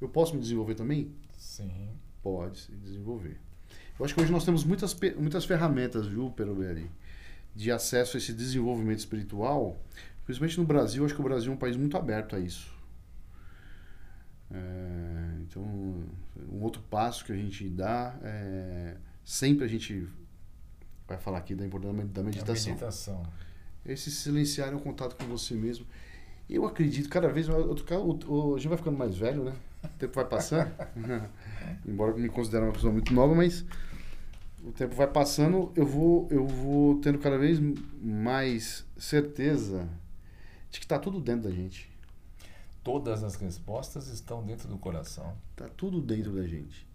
Eu 0.00 0.08
posso 0.08 0.34
me 0.34 0.40
desenvolver 0.40 0.74
também? 0.74 1.14
Sim. 1.36 1.90
Pode 2.22 2.58
se 2.58 2.72
desenvolver. 2.72 3.38
Eu 3.98 4.04
acho 4.04 4.14
que 4.14 4.20
hoje 4.20 4.30
nós 4.32 4.44
temos 4.44 4.62
muitas, 4.64 4.94
muitas 5.18 5.44
ferramentas, 5.44 6.06
viu, 6.06 6.30
Perobelli, 6.30 6.90
de 7.54 7.70
acesso 7.72 8.16
a 8.16 8.18
esse 8.18 8.32
desenvolvimento 8.32 8.98
espiritual. 8.98 9.80
Principalmente 10.24 10.58
no 10.58 10.66
Brasil, 10.66 11.02
eu 11.02 11.06
acho 11.06 11.14
que 11.14 11.20
o 11.20 11.24
Brasil 11.24 11.50
é 11.50 11.54
um 11.54 11.58
país 11.58 11.76
muito 11.76 11.96
aberto 11.96 12.36
a 12.36 12.38
isso. 12.38 12.74
É, 14.50 15.38
então, 15.40 15.62
um 15.62 16.62
outro 16.62 16.82
passo 16.82 17.24
que 17.24 17.32
a 17.32 17.36
gente 17.36 17.68
dá 17.68 18.16
é 18.22 18.96
sempre 19.24 19.64
a 19.64 19.68
gente 19.68 20.06
vai 21.06 21.18
falar 21.18 21.38
aqui 21.38 21.54
da 21.54 21.64
importância 21.66 22.04
da 22.06 22.20
A 22.20 22.24
meditação 22.24 22.72
meditação. 22.72 23.22
esse 23.84 24.10
silenciar 24.10 24.72
é 24.72 24.76
um 24.76 24.80
contato 24.80 25.16
com 25.16 25.24
você 25.26 25.54
mesmo. 25.54 25.86
Eu 26.48 26.64
acredito, 26.64 27.08
cada 27.08 27.28
vez 27.28 27.48
mais. 27.48 27.64
A 27.64 27.68
gente 27.68 28.68
vai 28.68 28.78
ficando 28.78 28.96
mais 28.96 29.16
velho, 29.16 29.44
né? 29.44 29.52
O 29.82 29.88
tempo 29.98 30.14
vai 30.14 30.24
passando. 30.24 30.70
Embora 31.86 32.12
eu 32.12 32.18
me 32.18 32.28
considere 32.28 32.64
uma 32.64 32.72
pessoa 32.72 32.92
muito 32.92 33.12
nova, 33.12 33.34
mas 33.34 33.64
o 34.62 34.72
tempo 34.72 34.94
vai 34.94 35.06
passando, 35.06 35.72
eu 35.76 35.86
vou, 35.86 36.26
eu 36.30 36.46
vou 36.46 37.00
tendo 37.00 37.18
cada 37.18 37.38
vez 37.38 37.60
mais 38.02 38.84
certeza 38.96 39.88
de 40.70 40.80
que 40.80 40.84
está 40.84 40.98
tudo 40.98 41.20
dentro 41.20 41.48
da 41.48 41.50
gente. 41.50 41.90
Todas 42.82 43.24
as 43.24 43.34
respostas 43.36 44.08
estão 44.08 44.44
dentro 44.44 44.68
do 44.68 44.78
coração. 44.78 45.34
Tá 45.54 45.68
tudo 45.68 46.00
dentro 46.00 46.32
da 46.32 46.46
gente. 46.46 46.86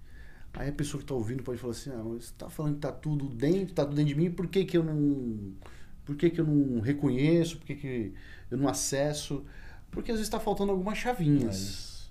Aí 0.54 0.70
a 0.70 0.74
pessoa 0.74 1.00
que 1.00 1.06
está 1.06 1.14
ouvindo 1.14 1.44
pode 1.44 1.60
falar 1.60 1.74
assim: 1.74 1.92
ah, 1.92 2.04
você 2.04 2.26
está 2.26 2.50
falando 2.50 2.76
que 2.76 2.82
tá 2.82 2.92
tudo 2.92 3.30
dentro, 3.30 3.74
tá 3.74 3.86
tudo 3.86 3.96
dentro 3.96 4.14
de 4.14 4.20
mim, 4.20 4.32
por 4.32 4.48
que, 4.48 4.66
que 4.66 4.78
eu 4.78 4.84
não. 4.84 5.54
Por 6.06 6.16
que, 6.16 6.30
que 6.30 6.42
eu 6.42 6.46
não 6.46 6.82
reconheço? 6.82 7.58
Por 7.58 7.68
que, 7.68 7.76
que 7.76 8.14
eu 8.52 8.58
não 8.58 8.68
acesso? 8.68 9.44
Porque 9.90 10.12
às 10.12 10.18
vezes 10.18 10.28
está 10.28 10.40
faltando 10.40 10.72
algumas 10.72 10.98
É 10.98 11.02
chavinhas. 11.02 12.10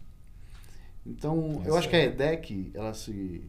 Então, 1.07 1.63
eu 1.65 1.77
acho 1.77 1.89
que 1.89 1.97
a 1.97 1.99
aí. 2.01 2.07
EDEC, 2.07 2.71
ela 2.75 2.93
se. 2.95 3.45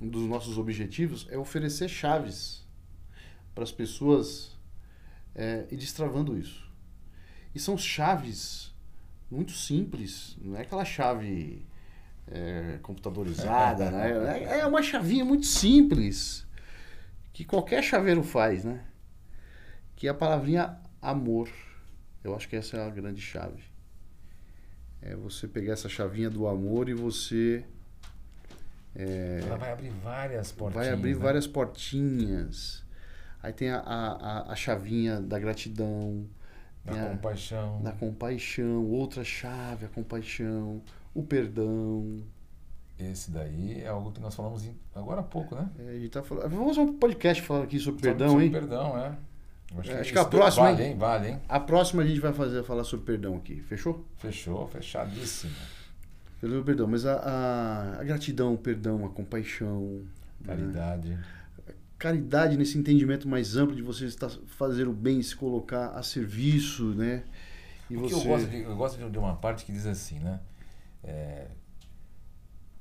Um 0.00 0.08
dos 0.08 0.22
nossos 0.28 0.58
objetivos 0.58 1.26
é 1.30 1.38
oferecer 1.38 1.88
chaves 1.88 2.66
para 3.54 3.62
as 3.64 3.70
pessoas 3.72 4.56
é, 5.34 5.66
e 5.70 5.76
destravando 5.76 6.36
isso. 6.36 6.68
E 7.54 7.60
são 7.60 7.78
chaves 7.78 8.74
muito 9.30 9.52
simples, 9.52 10.36
não 10.42 10.56
é 10.56 10.62
aquela 10.62 10.84
chave 10.84 11.64
é, 12.26 12.78
computadorizada, 12.82 13.90
né? 13.90 14.10
É- 14.42 14.58
É 14.60 14.66
uma 14.66 14.82
chavinha 14.82 15.24
muito 15.24 15.46
simples 15.46 16.44
que 17.32 17.44
qualquer 17.44 17.82
chaveiro 17.82 18.22
faz, 18.22 18.64
né? 18.64 18.84
Que 19.96 20.08
é 20.08 20.10
a 20.10 20.14
palavrinha 20.14 20.76
amor. 21.00 21.48
Eu 22.24 22.34
acho 22.34 22.48
que 22.48 22.56
essa 22.56 22.76
é 22.78 22.86
a 22.86 22.90
grande 22.90 23.20
chave. 23.20 23.62
É 25.02 25.14
você 25.14 25.46
pegar 25.46 25.74
essa 25.74 25.88
chavinha 25.88 26.30
do 26.30 26.48
amor 26.48 26.88
e 26.88 26.94
você 26.94 27.62
Ela 28.96 29.56
vai 29.56 29.72
abrir 29.72 29.90
várias 29.90 30.50
portinhas. 30.52 30.86
vai 30.86 30.94
abrir 30.94 31.14
né? 31.14 31.20
várias 31.20 31.46
portinhas. 31.46 32.82
Aí 33.42 33.52
tem 33.52 33.68
a, 33.70 33.78
a, 33.80 34.52
a- 34.52 34.56
chavinha 34.56 35.20
da 35.20 35.38
gratidão, 35.38 36.24
Da 36.84 36.92
a- 36.94 37.10
compaixão. 37.10 37.82
da 37.82 37.92
compaixão, 37.92 38.82
outra 38.86 39.22
chave, 39.22 39.84
a 39.84 39.88
compaixão, 39.88 40.80
o 41.12 41.22
perdão. 41.22 42.22
Esse 42.98 43.30
daí 43.32 43.82
é 43.82 43.88
algo 43.88 44.12
que 44.12 44.20
nós 44.20 44.34
falamos 44.34 44.66
agora 44.94 45.20
há 45.20 45.24
pouco, 45.24 45.54
né? 45.56 45.68
É, 45.80 45.90
a 45.90 45.94
gente 45.98 46.08
tá 46.10 46.22
falando... 46.22 46.48
Vamos 46.48 46.76
fazer 46.76 46.88
um 46.88 46.96
podcast 46.96 47.42
falando 47.42 47.64
aqui 47.64 47.78
sobre 47.78 47.98
Sobre- 48.00 48.10
perdão, 48.10 48.28
sobre 48.30 48.44
hein? 48.46 48.50
Perdão, 48.52 48.96
é. 48.98 49.14
Eu 49.82 49.96
É, 49.96 50.00
acho 50.00 50.02
isso 50.02 50.12
que 50.12 50.18
a 50.18 50.24
próxima, 50.24 50.70
Vale, 50.70 50.82
hein? 50.84 50.96
Vale, 50.96 51.28
hein? 51.28 51.40
A 51.48 51.60
próxima 51.60 52.02
a 52.02 52.06
gente 52.06 52.20
vai 52.20 52.32
fazer 52.32 52.62
falar 52.64 52.84
sobre 52.84 53.06
perdão 53.06 53.36
aqui, 53.36 53.60
fechou? 53.62 54.04
Fechou, 54.16 54.66
fechadíssimo. 54.68 55.54
Pelo 56.40 56.62
perdão, 56.64 56.86
mas 56.86 57.06
a, 57.06 57.14
a, 57.16 58.00
a 58.00 58.04
gratidão, 58.04 58.54
o 58.54 58.58
perdão, 58.58 59.04
a 59.06 59.10
compaixão, 59.10 60.02
né? 60.40 60.84
Caridade. 60.86 61.18
caridade 61.98 62.56
nesse 62.56 62.76
entendimento 62.78 63.28
mais 63.28 63.56
amplo 63.56 63.74
de 63.74 63.82
você 63.82 64.06
estar 64.06 64.30
fazer 64.46 64.86
o 64.88 64.92
bem, 64.92 65.22
se 65.22 65.34
colocar 65.34 65.90
a 65.90 66.02
serviço, 66.02 66.84
né? 66.94 67.24
E 67.90 67.96
você 67.96 68.14
eu 68.14 68.20
gosto, 68.22 68.48
de, 68.48 68.62
eu 68.62 68.76
gosto 68.76 69.10
de 69.10 69.18
uma 69.18 69.36
parte 69.36 69.64
que 69.64 69.72
diz 69.72 69.86
assim, 69.86 70.18
né? 70.18 70.40
É, 71.02 71.48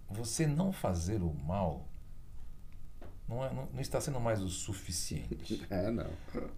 você 0.10 0.46
não 0.48 0.72
fazer 0.72 1.22
o 1.22 1.34
mal 1.34 1.88
não, 3.34 3.46
é- 3.46 3.54
não- 3.54 3.68
não 3.74 3.80
está 3.82 4.00
sendo 4.02 4.20
mais 4.20 4.42
o 4.42 4.50
suficiente. 4.50 5.62
É, 5.70 5.90
não. 5.92 6.08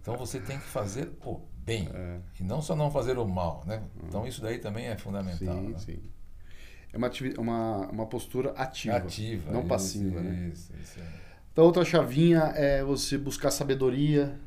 Então 0.00 0.16
você 0.16 0.40
tem 0.40 0.58
que 0.58 0.66
fazer 0.66 1.10
o 1.24 1.40
bem. 1.58 1.88
É. 1.92 2.18
E 2.40 2.42
não 2.44 2.60
só 2.62 2.74
não 2.76 2.90
fazer 2.90 3.18
o 3.18 3.26
mal, 3.26 3.62
né? 3.66 3.82
Então 4.06 4.26
isso 4.26 4.40
daí 4.40 4.58
também 4.58 4.86
é 4.86 4.96
fundamental. 4.96 5.56
Sim, 5.56 5.68
né? 5.68 5.78
sim. 5.78 5.98
É 6.92 6.96
uma, 6.96 7.10
uma, 7.38 7.76
uma 7.88 8.06
postura 8.06 8.50
ativa, 8.52 8.96
Ativa. 8.96 9.50
não 9.52 9.60
isso, 9.60 9.68
passiva, 9.68 10.20
né? 10.20 10.50
Isso, 10.52 10.72
isso. 10.80 10.98
é. 11.00 11.26
Então, 11.52 11.64
outra 11.64 11.84
chavinha 11.84 12.40
é 12.54 12.82
você 12.84 13.16
buscar 13.18 13.50
sabedoria. 13.50 14.38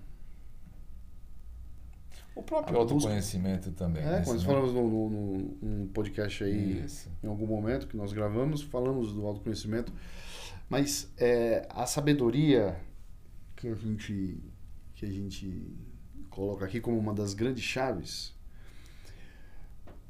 O 2.36 2.41
próprio 2.43 2.75
A 2.75 2.79
busca- 2.83 2.93
autoconhecimento 2.95 3.71
também. 3.71 4.01
É, 4.03 4.05
né? 4.19 4.21
quando 4.25 4.43
falamos 4.43 4.74
num, 4.74 4.88
num- 5.09 5.57
num 5.62 5.88
podcast 5.88 6.43
aí, 6.43 6.83
Isso. 6.86 7.09
em 7.24 7.27
algum 7.27 7.45
momento 7.45 7.88
que 7.88 7.98
nós 7.98 8.13
gravamos, 8.13 8.62
falamos 8.62 9.12
do 9.12 9.25
autoconhecimento. 9.27 9.91
Mas 10.69 11.11
é, 11.17 11.67
a 11.69 11.85
sabedoria 11.85 12.79
que 13.55 13.67
a 13.67 13.75
gente 13.75 14.38
que 14.95 15.05
a 15.05 15.09
gente 15.09 15.65
coloca 16.29 16.65
aqui 16.65 16.79
como 16.81 16.97
uma 16.97 17.13
das 17.13 17.33
grandes 17.33 17.63
chaves, 17.63 18.35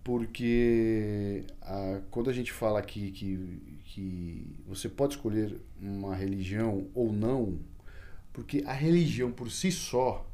porque 0.03 1.45
a, 1.61 2.01
quando 2.09 2.29
a 2.29 2.33
gente 2.33 2.51
fala 2.51 2.79
aqui 2.79 3.11
que, 3.11 3.81
que 3.85 4.59
você 4.67 4.89
pode 4.89 5.13
escolher 5.13 5.61
uma 5.79 6.15
religião 6.15 6.87
ou 6.93 7.13
não, 7.13 7.59
porque 8.33 8.63
a 8.65 8.73
religião 8.73 9.31
por 9.31 9.51
si 9.51 9.71
só, 9.71 10.27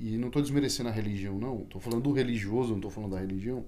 e 0.00 0.16
não 0.16 0.28
estou 0.28 0.40
desmerecendo 0.40 0.88
a 0.88 0.92
religião, 0.92 1.38
não, 1.38 1.62
estou 1.62 1.80
falando 1.80 2.02
do 2.02 2.12
religioso, 2.12 2.70
não 2.70 2.76
estou 2.76 2.90
falando 2.90 3.12
da 3.12 3.20
religião, 3.20 3.64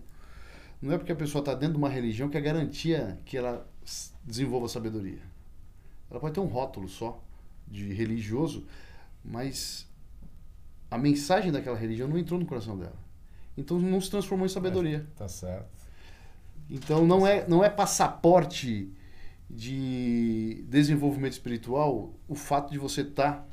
não 0.81 0.93
é 0.93 0.99
porque 0.99 1.13
a 1.13 1.17
pessoa 1.17 1.41
está 1.41 1.55
dentro 1.55 1.75
de 1.75 1.79
uma 1.79 1.89
religião 1.91 2.29
que 2.29 2.39
é 2.39 2.41
garantia 2.41 3.21
que 3.25 3.37
ela 3.37 3.71
desenvolva 4.25 4.69
sabedoria. 4.69 5.34
Ela 6.15 6.21
pode 6.21 6.35
ter 6.35 6.41
um 6.41 6.47
rótulo 6.47 6.89
só 6.89 7.21
de 7.67 7.93
religioso, 7.93 8.65
mas 9.25 9.87
a 10.91 10.97
mensagem 10.97 11.51
daquela 11.51 11.77
religião 11.77 12.07
não 12.09 12.17
entrou 12.17 12.39
no 12.39 12.47
coração 12.47 12.79
dela. 12.79 12.97
Então 13.57 13.79
não 13.79 14.01
se 14.01 14.11
transformou 14.11 14.47
em 14.47 14.49
sabedoria. 14.51 15.07
Tá 15.17 15.27
certo. 15.29 15.67
Então 16.71 17.05
não 17.07 17.27
é, 17.27 17.47
não 17.49 17.65
é 17.65 17.69
passaporte 17.69 18.93
de 19.51 20.65
desenvolvimento 20.69 21.33
espiritual 21.33 22.13
o 22.29 22.35
fato 22.35 22.71
de 22.73 22.79
você 22.79 23.03
estar 23.03 23.47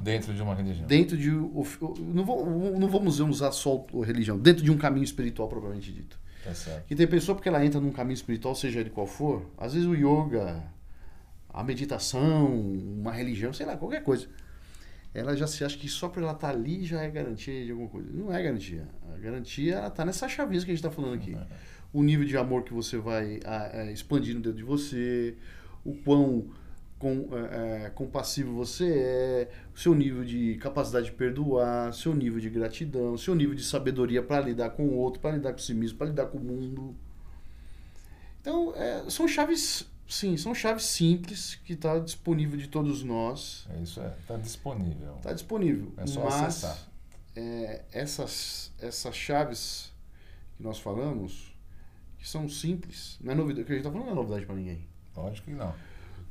Dentro 0.00 0.34
de 0.34 0.42
uma 0.42 0.54
religião. 0.54 0.86
dentro 0.86 1.16
de. 1.16 1.30
Não, 1.30 2.24
vou- 2.24 2.78
não 2.78 2.88
vamos 2.88 3.20
usar 3.20 3.52
só 3.52 3.84
a 4.02 4.04
religião, 4.04 4.38
dentro 4.38 4.62
de 4.64 4.70
um 4.70 4.76
caminho 4.76 5.04
espiritual 5.04 5.48
propriamente 5.48 5.92
dito. 5.92 6.18
Tá 6.42 6.52
certo. 6.54 6.86
Que 6.86 6.94
tem 6.96 7.06
pessoa 7.06 7.34
porque 7.36 7.48
ela 7.48 7.64
entra 7.64 7.80
num 7.80 7.90
caminho 7.92 8.14
espiritual, 8.14 8.54
seja 8.54 8.80
ele 8.80 8.90
qual 8.90 9.06
for, 9.06 9.46
às 9.56 9.72
vezes 9.72 9.88
o 9.88 9.94
yoga, 9.94 10.62
a 11.54 11.62
meditação, 11.62 12.52
uma 12.52 13.12
religião, 13.12 13.52
sei 13.52 13.64
lá, 13.64 13.76
qualquer 13.76 14.02
coisa. 14.02 14.26
Ela 15.14 15.36
já 15.36 15.46
se 15.46 15.64
acha 15.64 15.78
que 15.78 15.88
só 15.88 16.08
por 16.08 16.22
ela 16.22 16.32
estar 16.32 16.50
ali 16.50 16.84
já 16.84 17.00
é 17.00 17.08
garantia 17.08 17.64
de 17.64 17.70
alguma 17.70 17.88
coisa. 17.88 18.10
Não 18.12 18.32
é 18.32 18.42
garantia. 18.42 18.88
A 19.14 19.18
garantia 19.18 19.76
ela 19.76 19.90
tá 19.90 20.04
nessa 20.04 20.28
chavinha 20.28 20.58
que 20.60 20.72
a 20.72 20.74
gente 20.74 20.84
está 20.84 20.90
falando 20.90 21.14
aqui. 21.14 21.36
O 21.94 22.02
nível 22.02 22.26
de 22.26 22.36
amor 22.36 22.64
que 22.64 22.74
você 22.74 22.98
vai 22.98 23.38
ah, 23.44 23.70
eh, 23.72 23.92
expandindo 23.92 24.40
dentro 24.40 24.58
de 24.58 24.64
você, 24.64 25.36
o 25.84 25.94
quão 25.94 26.50
com, 26.98 27.28
eh, 27.32 27.84
eh, 27.84 27.90
compassivo 27.90 28.52
você 28.54 28.92
é, 28.96 29.50
o 29.74 29.78
seu 29.78 29.94
nível 29.94 30.24
de 30.24 30.56
capacidade 30.56 31.06
de 31.06 31.12
perdoar, 31.12 31.92
seu 31.92 32.14
nível 32.14 32.40
de 32.40 32.48
gratidão, 32.48 33.16
seu 33.16 33.34
nível 33.34 33.54
de 33.54 33.62
sabedoria 33.62 34.22
para 34.22 34.40
lidar 34.40 34.70
com 34.70 34.86
o 34.86 34.96
outro, 34.96 35.20
para 35.20 35.36
lidar 35.36 35.52
com 35.52 35.58
si 35.58 35.74
mesmo, 35.74 35.98
para 35.98 36.08
lidar 36.08 36.26
com 36.26 36.38
o 36.38 36.40
mundo. 36.42 36.96
Então, 38.40 38.72
eh, 38.74 39.04
são 39.08 39.28
chaves, 39.28 39.86
sim, 40.08 40.36
são 40.36 40.54
chaves 40.54 40.84
simples 40.84 41.56
que 41.64 41.72
está 41.74 41.98
disponível 41.98 42.56
de 42.58 42.68
todos 42.68 43.02
nós. 43.02 43.66
É 43.70 43.82
isso, 43.82 44.00
é. 44.00 44.14
Tá 44.26 44.36
disponível. 44.36 45.16
Está 45.16 45.32
disponível. 45.32 45.92
É 45.96 46.06
só 46.06 46.24
mas, 46.24 46.34
acessar. 46.34 46.78
eh, 47.36 47.84
essas, 47.92 48.72
essas 48.80 49.14
chaves 49.14 49.92
que 50.56 50.62
nós 50.62 50.78
falamos, 50.78 51.54
que 52.18 52.28
são 52.28 52.48
simples, 52.48 53.18
não 53.20 53.32
é 53.32 53.34
novidade, 53.34 53.62
o 53.62 53.64
que 53.66 53.72
a 53.72 53.74
gente 53.76 53.86
está 53.86 53.90
falando 53.92 54.06
não 54.06 54.12
é 54.12 54.16
novidade 54.16 54.46
para 54.46 54.54
ninguém. 54.54 54.86
Lógico 55.16 55.46
que 55.48 55.54
não. 55.54 55.74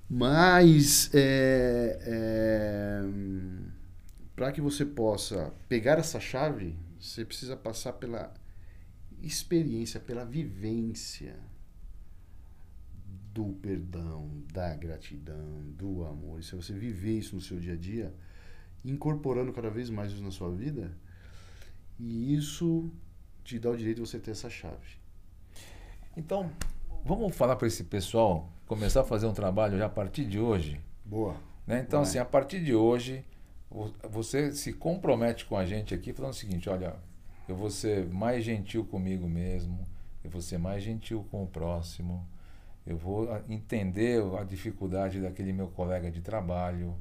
Mas 0.10 1.10
é, 1.14 3.02
para 4.36 4.52
que 4.52 4.62
você 4.62 4.86
possa 4.86 5.54
pegar 5.68 5.98
essa 5.98 6.20
chave, 6.20 6.76
você 7.00 7.26
precisa 7.26 7.56
passar 7.56 7.94
pela 7.94 8.34
experiência, 9.22 10.00
pela 10.00 10.26
vivência 10.26 11.36
do 13.34 13.46
perdão, 13.62 14.30
da 14.54 14.76
gratidão, 14.76 15.64
do 15.78 16.06
amor. 16.06 16.40
E 16.40 16.44
se 16.44 16.56
você 16.56 16.72
viver 16.74 17.18
isso 17.18 17.36
no 17.36 17.42
seu 17.42 17.60
dia 17.60 17.74
a 17.74 17.78
dia, 17.78 18.14
incorporando 18.86 19.52
cada 19.52 19.70
vez 19.70 19.90
mais 19.90 20.12
isso 20.12 20.22
na 20.24 20.32
sua 20.32 20.52
vida, 20.52 20.92
e 22.00 22.34
isso 22.36 22.92
te 23.44 23.58
dá 23.58 23.70
o 23.72 23.78
direito 23.78 24.02
de 24.02 24.08
você 24.10 24.20
ter 24.20 24.32
essa 24.32 24.50
chave. 24.50 24.98
Então, 26.16 26.52
vamos 27.04 27.36
falar 27.36 27.56
para 27.56 27.68
esse 27.68 27.84
pessoal 27.86 28.50
começar 28.68 29.02
a 29.02 29.04
fazer 29.04 29.26
um 29.26 29.34
trabalho 29.34 29.78
já 29.78 29.86
a 29.88 29.90
partir 29.90 30.26
de 30.26 30.40
hoje. 30.40 30.80
Boa. 31.04 31.36
Né? 31.66 31.84
Então, 31.86 32.02
Vai. 32.02 32.10
assim, 32.10 32.18
a 32.20 32.26
partir 32.26 32.64
de 32.64 32.76
hoje, 32.76 33.26
vo- 33.70 33.94
você 34.10 34.54
se 34.54 34.74
compromete 34.74 35.46
com 35.46 35.58
a 35.58 35.66
gente 35.66 35.94
aqui 35.94 36.14
falando 36.14 36.34
o 36.34 36.36
seguinte: 36.36 36.70
olha, 36.70 36.96
eu 37.48 37.56
vou 37.56 37.70
ser 37.70 38.06
mais 38.08 38.44
gentil 38.44 38.86
comigo 38.86 39.28
mesmo, 39.28 39.88
eu 40.24 40.30
vou 40.30 40.42
ser 40.42 40.58
mais 40.58 40.84
gentil 40.84 41.26
com 41.32 41.44
o 41.44 41.48
próximo, 41.48 42.28
eu 42.86 42.98
vou 42.98 43.32
ah, 43.32 43.42
entender 43.50 44.22
a 44.38 44.44
dificuldade 44.44 45.22
daquele 45.22 45.54
meu 45.54 45.68
colega 45.68 46.12
de 46.12 46.22
trabalho, 46.22 46.96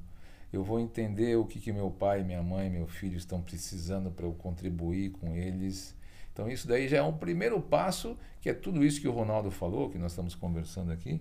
eu 0.53 0.63
vou 0.63 0.79
entender 0.79 1.37
o 1.37 1.45
que, 1.45 1.59
que 1.59 1.73
meu 1.73 1.91
pai, 1.91 2.23
minha 2.23 2.43
mãe, 2.43 2.69
meu 2.69 2.87
filho 2.87 3.17
estão 3.17 3.41
precisando 3.41 4.11
para 4.11 4.27
eu 4.27 4.33
contribuir 4.33 5.11
com 5.13 5.35
eles. 5.35 5.97
Então, 6.33 6.49
isso 6.49 6.69
daí 6.69 6.89
já 6.89 6.99
é 6.99 7.03
um 7.03 7.17
primeiro 7.17 7.61
passo, 7.61 8.17
que 8.41 8.51
é 8.51 8.55
tudo 8.55 8.85
isso 8.85 9.01
que 9.01 9.09
o 9.09 9.13
Ronaldo 9.13 9.51
falou, 9.51 9.91
que 9.91 9.99
nós 9.99 10.13
estamos 10.13 10.35
conversando 10.35 10.93
aqui, 10.93 11.21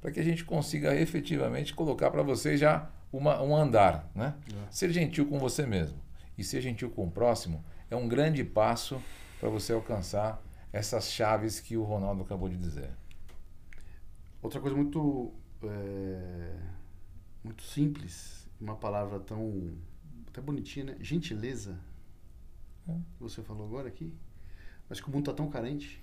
para 0.00 0.10
que 0.10 0.20
a 0.20 0.22
gente 0.22 0.44
consiga 0.44 0.94
efetivamente 0.94 1.74
colocar 1.74 2.10
para 2.10 2.22
vocês 2.22 2.60
já 2.60 2.90
uma, 3.12 3.42
um 3.42 3.56
andar. 3.56 4.10
Né? 4.14 4.34
É. 4.52 4.66
Ser 4.70 4.90
gentil 4.90 5.26
com 5.26 5.38
você 5.38 5.66
mesmo 5.66 5.98
e 6.36 6.44
ser 6.44 6.60
gentil 6.60 6.90
com 6.90 7.06
o 7.06 7.10
próximo 7.10 7.64
é 7.90 7.96
um 7.96 8.06
grande 8.06 8.44
passo 8.44 9.00
para 9.40 9.48
você 9.48 9.72
alcançar 9.72 10.42
essas 10.72 11.10
chaves 11.10 11.60
que 11.60 11.76
o 11.76 11.82
Ronaldo 11.82 12.22
acabou 12.22 12.48
de 12.48 12.56
dizer. 12.56 12.90
Outra 14.46 14.60
coisa 14.60 14.76
muito 14.76 15.34
é, 15.64 16.56
muito 17.42 17.64
simples, 17.64 18.48
uma 18.60 18.76
palavra 18.76 19.18
tão 19.18 19.76
até 20.28 20.40
bonitinha, 20.40 20.84
né? 20.84 20.96
Gentileza. 21.00 21.76
É. 22.88 22.92
que 22.92 23.22
Você 23.24 23.42
falou 23.42 23.66
agora 23.66 23.88
aqui, 23.88 24.14
mas 24.88 25.00
que 25.00 25.08
o 25.08 25.10
mundo 25.10 25.22
está 25.22 25.32
tão 25.32 25.50
carente. 25.50 26.00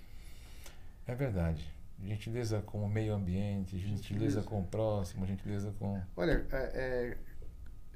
É 1.08 1.16
verdade. 1.16 1.66
Gentileza 2.04 2.62
com 2.62 2.84
o 2.84 2.90
meio 2.90 3.14
ambiente, 3.14 3.78
gentileza, 3.80 4.02
Gentileza. 4.02 4.44
com 4.44 4.60
o 4.60 4.68
próximo, 4.68 5.26
gentileza 5.26 5.74
com. 5.80 6.02
Olha, 6.14 6.46
é, 6.52 6.58
é, 6.58 7.18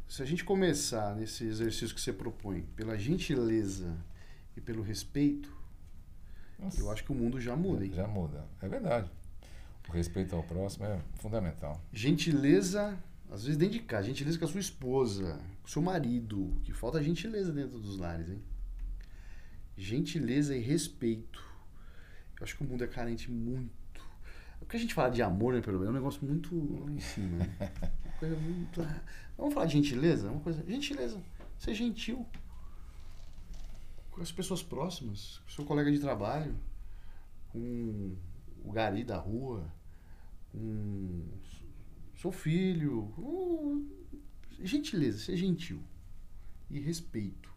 se 0.08 0.24
a 0.24 0.26
gente 0.26 0.46
começar 0.46 1.14
nesse 1.14 1.44
exercício 1.44 1.94
que 1.94 2.00
você 2.00 2.14
propõe 2.14 2.62
pela 2.74 2.98
gentileza 2.98 3.98
e 4.56 4.62
pelo 4.62 4.82
respeito, 4.82 5.54
Nossa, 6.58 6.80
eu 6.80 6.90
acho 6.90 7.04
que 7.04 7.12
o 7.12 7.16
mundo 7.16 7.38
já 7.38 7.54
muda. 7.54 7.84
Hein? 7.84 7.92
Já 7.92 8.08
muda. 8.08 8.48
É 8.62 8.70
verdade. 8.70 9.12
O 9.88 9.92
respeito 9.92 10.36
ao 10.36 10.44
próximo 10.44 10.86
é 10.86 11.00
fundamental. 11.16 11.82
Gentileza, 11.94 12.98
às 13.32 13.44
vezes 13.44 13.58
dentro 13.58 13.74
de 13.74 13.84
casa, 13.84 14.08
gentileza 14.08 14.38
com 14.38 14.46
a 14.46 14.48
sua 14.48 14.60
esposa, 14.60 15.40
com 15.62 15.68
o 15.68 15.70
seu 15.70 15.82
marido, 15.82 16.60
que 16.64 16.74
falta 16.74 17.02
gentileza 17.02 17.52
dentro 17.54 17.80
dos 17.80 17.98
lares, 17.98 18.30
hein? 18.30 18.42
Gentileza 19.78 20.56
e 20.56 20.60
respeito. 20.60 21.42
Eu 22.40 22.44
acho 22.44 22.58
que 22.58 22.64
o 22.64 22.68
mundo 22.68 22.84
é 22.84 22.88
carente 22.88 23.32
muito. 23.32 24.02
O 24.60 24.66
que 24.66 24.76
a 24.76 24.80
gente 24.80 24.94
fala 24.94 25.10
de 25.10 25.22
amor, 25.22 25.54
né, 25.54 25.62
pelo 25.62 25.80
menos, 25.80 25.88
é 25.88 25.92
um 25.92 26.00
negócio 26.00 26.26
muito 26.26 26.84
lá 26.84 26.92
em 26.92 27.00
cima, 27.00 27.38
né? 27.38 27.72
Coisa 28.20 28.36
muito. 28.36 28.82
Vamos 29.38 29.54
falar 29.54 29.68
de 29.68 29.74
gentileza? 29.74 30.30
Uma 30.30 30.42
coisa. 30.42 30.64
Gentileza. 30.68 31.22
Ser 31.60 31.74
gentil. 31.74 32.26
Com 34.12 34.22
as 34.22 34.32
pessoas 34.32 34.64
próximas, 34.64 35.38
com 35.40 35.50
o 35.50 35.52
seu 35.52 35.66
colega 35.66 35.92
de 35.92 36.00
trabalho, 36.00 36.56
com 37.50 38.16
o 38.64 38.72
gari 38.72 39.04
da 39.04 39.18
rua, 39.18 39.72
um 40.58 41.24
sou 42.16 42.32
filho, 42.32 43.14
um, 43.18 43.88
gentileza, 44.62 45.20
ser 45.20 45.38
gentil 45.38 45.80
e 46.70 46.80
respeito. 46.80 47.48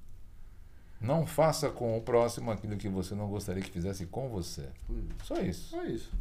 Não 1.01 1.27
faça 1.27 1.71
com 1.71 1.97
o 1.97 2.03
próximo 2.03 2.51
aquilo 2.51 2.77
que 2.77 2.89
você 2.89 3.15
não 3.15 3.27
gostaria 3.29 3.63
que 3.63 3.71
fizesse 3.71 4.05
com 4.07 4.29
você. 4.29 4.69
Só 5.25 5.37
isso. 5.41 5.71
Só 5.71 5.83
isso. 5.85 6.13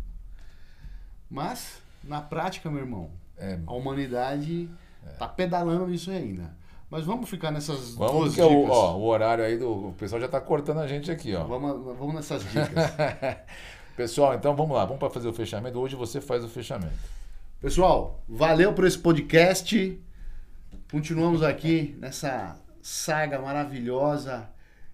Mas, 1.29 1.81
na 2.03 2.21
prática, 2.21 2.69
meu 2.71 2.79
irmão, 2.79 3.11
É, 3.37 3.59
a 3.67 3.73
humanidade 3.73 4.69
tá 5.17 5.27
pedalando 5.27 5.87
nisso 5.87 6.09
ainda. 6.11 6.57
Mas 6.89 7.05
vamos 7.05 7.29
ficar 7.29 7.51
nessas 7.51 7.93
vamos 7.93 8.33
duas 8.35 8.47
o, 8.47 8.49
dicas. 8.49 8.77
ó, 8.77 8.97
o 8.97 9.03
horário 9.03 9.43
aí 9.43 9.57
do. 9.57 9.89
O 9.89 9.93
pessoal 9.93 10.19
já 10.19 10.25
está 10.25 10.41
cortando 10.41 10.79
a 10.79 10.87
gente 10.87 11.11
aqui, 11.11 11.35
ó. 11.35 11.43
Vamos, 11.43 11.97
vamos 11.97 12.15
nessas 12.15 12.41
dicas. 12.43 12.67
Pessoal, 13.99 14.33
então 14.33 14.55
vamos 14.55 14.77
lá, 14.77 14.85
vamos 14.85 14.97
para 14.97 15.09
fazer 15.09 15.27
o 15.27 15.33
fechamento. 15.33 15.77
Hoje 15.77 15.93
você 15.93 16.21
faz 16.21 16.41
o 16.41 16.47
fechamento. 16.47 16.95
Pessoal, 17.59 18.23
valeu 18.29 18.71
por 18.71 18.85
esse 18.85 18.97
podcast. 18.97 20.01
Continuamos 20.89 21.43
aqui 21.43 21.97
nessa 21.99 22.57
saga 22.81 23.41
maravilhosa. 23.41 24.49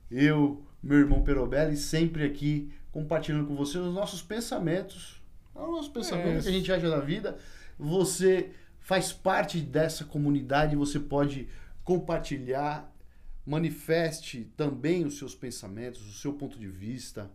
Eu, 0.09 0.65
meu 0.81 0.97
irmão 0.97 1.21
Perobelli, 1.21 1.77
sempre 1.77 2.25
aqui 2.25 2.73
compartilhando 2.91 3.45
com 3.45 3.55
você 3.55 3.77
os 3.77 3.93
nossos 3.93 4.23
pensamentos. 4.23 5.21
Os 5.53 5.61
nossos 5.61 5.89
pensamentos 5.89 6.41
que 6.41 6.49
a 6.49 6.53
gente 6.53 6.73
acha 6.73 6.89
da 6.89 6.99
vida. 6.99 7.37
Você 7.77 8.49
faz 8.79 9.13
parte 9.13 9.61
dessa 9.61 10.03
comunidade, 10.03 10.75
você 10.75 10.99
pode 10.99 11.47
compartilhar, 11.83 12.91
manifeste 13.45 14.51
também 14.57 15.05
os 15.05 15.19
seus 15.19 15.35
pensamentos, 15.35 16.01
o 16.09 16.19
seu 16.19 16.33
ponto 16.33 16.57
de 16.57 16.67
vista, 16.67 17.29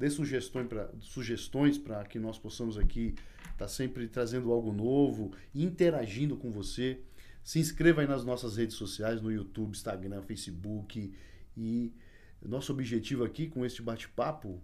dê 0.00 0.08
sugestões 0.08 1.76
para 1.76 2.04
que 2.04 2.18
nós 2.18 2.38
possamos 2.38 2.78
aqui 2.78 3.14
estar 3.52 3.68
sempre 3.68 4.08
trazendo 4.08 4.50
algo 4.50 4.72
novo, 4.72 5.32
interagindo 5.54 6.38
com 6.38 6.50
você. 6.50 7.02
Se 7.44 7.58
inscreva 7.58 8.00
aí 8.00 8.06
nas 8.06 8.24
nossas 8.24 8.56
redes 8.56 8.76
sociais, 8.76 9.20
no 9.20 9.30
YouTube, 9.30 9.72
Instagram, 9.72 10.22
Facebook. 10.22 11.14
E 11.54 11.92
nosso 12.40 12.72
objetivo 12.72 13.24
aqui 13.24 13.46
com 13.46 13.64
este 13.64 13.82
bate-papo 13.82 14.62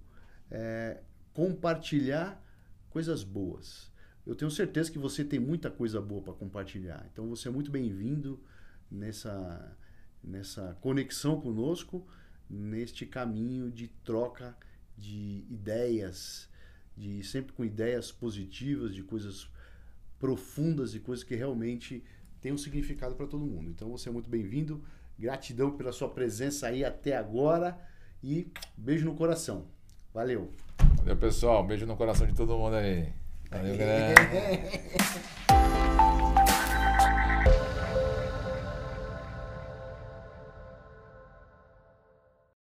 é 0.51 1.03
compartilhar 1.35 2.43
coisas 2.89 3.23
boas. 3.23 3.93
Eu 4.25 4.35
tenho 4.35 4.51
certeza 4.51 4.91
que 4.91 4.99
você 4.99 5.23
tem 5.23 5.39
muita 5.39 5.71
coisa 5.71 6.01
boa 6.01 6.23
para 6.23 6.33
compartilhar. 6.33 7.07
Então 7.13 7.29
você 7.29 7.49
é 7.49 7.51
muito 7.51 7.71
bem-vindo 7.71 8.41
nessa, 8.91 9.77
nessa 10.25 10.79
conexão 10.81 11.39
conosco, 11.39 12.07
neste 12.49 13.05
caminho 13.05 13.71
de 13.71 13.89
troca 14.03 14.57
de 14.97 15.45
ideias, 15.51 16.49
de 16.97 17.23
sempre 17.23 17.53
com 17.53 17.65
ideias 17.65 18.11
positivas, 18.11 18.95
de 18.95 19.03
coisas 19.03 19.49
profundas 20.19 20.95
e 20.95 21.01
coisas 21.01 21.25
que 21.25 21.35
realmente 21.35 22.03
têm 22.41 22.53
um 22.53 22.59
significado 22.59 23.15
para 23.15 23.27
todo 23.27 23.45
mundo. 23.45 23.69
Então 23.71 23.91
você 23.91 24.09
é 24.09 24.13
muito 24.13 24.31
bem-vindo. 24.31 24.83
Gratidão 25.19 25.77
pela 25.77 25.93
sua 25.93 26.09
presença 26.09 26.69
aí 26.69 26.85
até 26.85 27.17
agora 27.17 27.79
e 28.23 28.51
beijo 28.77 29.05
no 29.05 29.15
coração. 29.15 29.67
Valeu. 30.13 30.53
Valeu, 30.99 31.17
pessoal. 31.17 31.67
Beijo 31.67 31.87
no 31.87 31.97
coração 31.97 32.27
de 32.27 32.35
todo 32.35 32.57
mundo 32.57 32.77
aí. 32.77 33.13
Valeu, 33.51 33.77
galera. 33.79 34.15